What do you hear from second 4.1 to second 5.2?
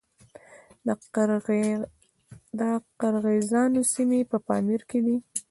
په پامیر کې دي